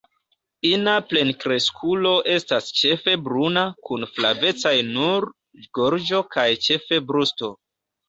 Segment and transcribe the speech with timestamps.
[0.69, 5.31] Ina plenkreskulo estas ĉefe bruna kun flavecaj nur
[5.81, 7.57] gorĝo kaj ĉefe brusto.